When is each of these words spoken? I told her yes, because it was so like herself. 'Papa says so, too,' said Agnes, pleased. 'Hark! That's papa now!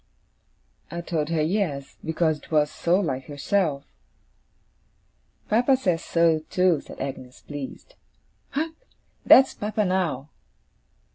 I 0.89 1.01
told 1.01 1.29
her 1.29 1.43
yes, 1.43 1.95
because 2.03 2.39
it 2.39 2.49
was 2.51 2.71
so 2.71 2.99
like 2.99 3.25
herself. 3.25 3.85
'Papa 5.47 5.77
says 5.77 6.03
so, 6.03 6.39
too,' 6.49 6.81
said 6.81 6.99
Agnes, 6.99 7.41
pleased. 7.41 7.93
'Hark! 8.49 8.73
That's 9.25 9.53
papa 9.53 9.85
now! 9.85 10.31